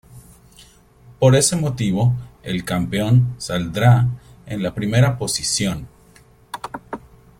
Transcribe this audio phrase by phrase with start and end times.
[1.19, 4.07] Por ese motivo, el campeón saldrá
[4.47, 5.87] en la primera posición.